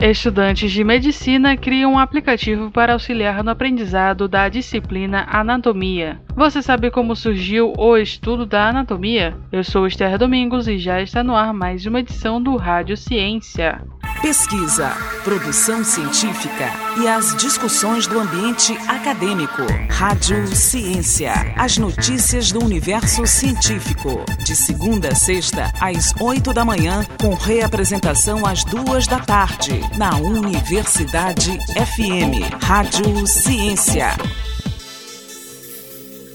[0.00, 6.20] Estudantes de medicina criam um aplicativo para auxiliar no aprendizado da disciplina Anatomia.
[6.36, 9.36] Você sabe como surgiu o estudo da anatomia?
[9.50, 13.82] Eu sou Esther Domingos e já está no ar mais uma edição do Rádio Ciência.
[14.20, 14.90] Pesquisa,
[15.22, 19.62] produção científica e as discussões do ambiente acadêmico.
[19.88, 21.32] Rádio Ciência.
[21.56, 24.24] As notícias do universo científico.
[24.44, 30.16] De segunda a sexta, às oito da manhã, com reapresentação às duas da tarde, na
[30.16, 32.62] Universidade FM.
[32.62, 34.16] Rádio Ciência.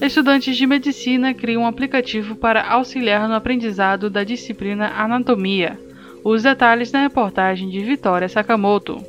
[0.00, 5.78] Estudantes de medicina criam um aplicativo para auxiliar no aprendizado da disciplina Anatomia.
[6.24, 9.02] Os detalhes na reportagem de Vitória Sakamoto.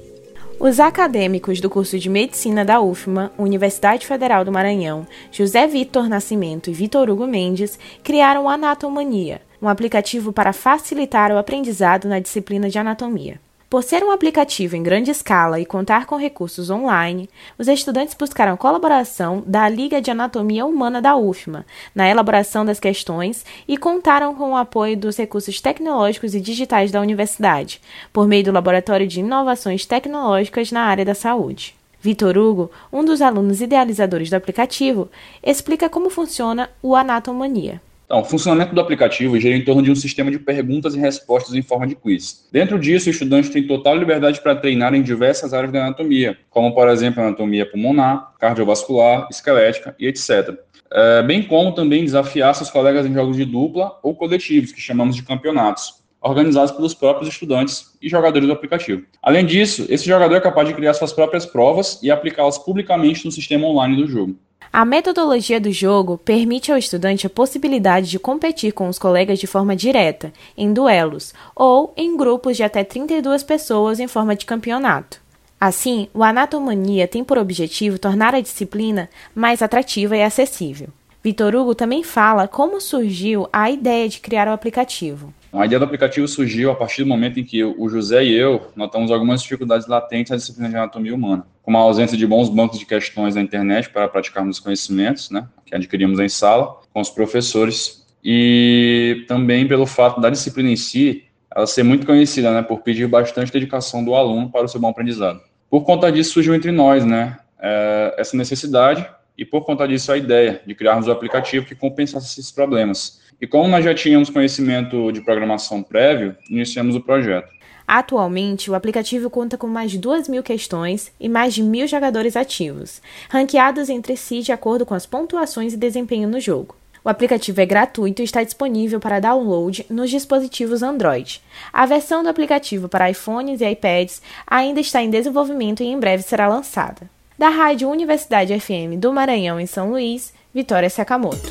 [0.59, 6.70] Os acadêmicos do curso de Medicina da UFMA, Universidade Federal do Maranhão, José Vitor Nascimento
[6.70, 12.77] e Vitor Hugo Mendes, criaram Anatomania, um aplicativo para facilitar o aprendizado na disciplina de
[12.77, 13.39] anatomia.
[13.70, 18.58] Por ser um aplicativo em grande escala e contar com recursos online, os estudantes buscaram
[18.58, 24.53] colaboração da Liga de Anatomia Humana da UFMA na elaboração das questões e contaram com
[24.53, 27.80] o apoio dos recursos tecnológicos e digitais da universidade,
[28.11, 31.76] por meio do Laboratório de Inovações Tecnológicas na área da saúde.
[32.02, 35.11] Vitor Hugo, um dos alunos idealizadores do aplicativo,
[35.44, 37.80] explica como funciona o Anatomania.
[38.09, 41.53] Então, o funcionamento do aplicativo gira em torno de um sistema de perguntas e respostas
[41.53, 42.49] em forma de quiz.
[42.52, 46.73] Dentro disso, o estudante tem total liberdade para treinar em diversas áreas da anatomia, como,
[46.73, 50.57] por exemplo, anatomia pulmonar, cardiovascular, esquelética e etc.
[50.91, 55.15] É, bem como também desafiar seus colegas em jogos de dupla ou coletivos, que chamamos
[55.15, 59.03] de campeonatos, organizados pelos próprios estudantes e jogadores do aplicativo.
[59.22, 63.31] Além disso, esse jogador é capaz de criar suas próprias provas e aplicá-las publicamente no
[63.31, 64.36] sistema online do jogo.
[64.72, 69.48] A metodologia do jogo permite ao estudante a possibilidade de competir com os colegas de
[69.48, 75.20] forma direta, em duelos, ou em grupos de até 32 pessoas em forma de campeonato.
[75.59, 80.89] Assim, o Anatomania tem por objetivo tornar a disciplina mais atrativa e acessível.
[81.23, 85.33] Vitor Hugo também fala como surgiu a ideia de criar o aplicativo.
[85.52, 88.71] A ideia do aplicativo surgiu a partir do momento em que o José e eu
[88.76, 92.77] notamos algumas dificuldades latentes na disciplina de anatomia humana, como a ausência de bons bancos
[92.77, 97.10] de questões na internet para praticarmos os conhecimentos, né, que adquirimos em sala com os
[97.10, 101.23] professores, e também pelo fato da disciplina em si
[101.55, 104.89] ela ser muito conhecida, né, por pedir bastante dedicação do aluno para o seu bom
[104.89, 105.42] aprendizado.
[105.67, 109.08] Por conta disso surgiu entre nós, né, é, essa necessidade
[109.39, 113.48] e por conta disso a ideia de criarmos um aplicativo que compensasse esses problemas e
[113.48, 117.48] como nós já tínhamos conhecimento de programação prévio, iniciamos o projeto.
[117.88, 122.36] Atualmente, o aplicativo conta com mais de 2 mil questões e mais de mil jogadores
[122.36, 126.76] ativos, ranqueados entre si de acordo com as pontuações e desempenho no jogo.
[127.04, 131.42] O aplicativo é gratuito e está disponível para download nos dispositivos Android.
[131.72, 136.24] A versão do aplicativo para iPhones e iPads ainda está em desenvolvimento e em breve
[136.24, 137.10] será lançada.
[137.39, 141.50] Da Rádio Universidade FM do Maranhão, em São Luís, Vitória Sakamoto.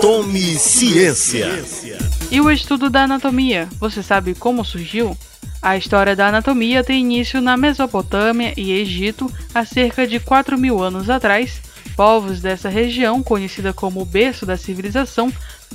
[0.00, 1.46] Tome Ciência.
[2.28, 5.16] E o estudo da anatomia, você sabe como surgiu?
[5.62, 10.82] A história da anatomia tem início na Mesopotâmia e Egito há cerca de 4 mil
[10.82, 11.62] anos atrás.
[11.98, 15.32] Povos dessa região, conhecida como o berço da civilização,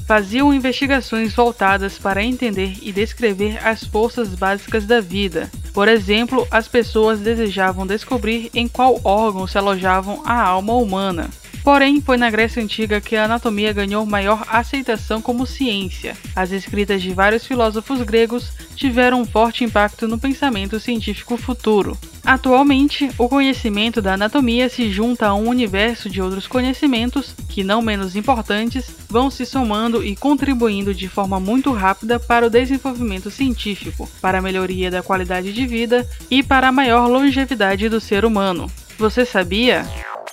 [0.07, 5.51] faziam investigações voltadas para entender e descrever as forças básicas da vida.
[5.73, 11.29] Por exemplo, as pessoas desejavam descobrir em qual órgão se alojavam a alma humana.
[11.61, 16.15] Porém, foi na Grécia Antiga que a anatomia ganhou maior aceitação como ciência.
[16.33, 21.97] As escritas de vários filósofos gregos tiveram um forte impacto no pensamento científico futuro.
[22.25, 27.81] Atualmente, o conhecimento da anatomia se junta a um universo de outros conhecimentos que, não
[27.81, 34.09] menos importantes, vão se somando e contribuindo de forma muito rápida para o desenvolvimento científico,
[34.21, 38.71] para a melhoria da qualidade de vida e para a maior longevidade do ser humano.
[38.97, 39.85] Você sabia?